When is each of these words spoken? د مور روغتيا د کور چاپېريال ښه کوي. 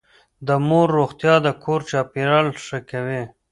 د 0.47 0.49
مور 0.67 0.87
روغتيا 0.99 1.35
د 1.45 1.47
کور 1.63 1.79
چاپېريال 1.89 2.47
ښه 2.65 2.79
کوي. 2.89 3.23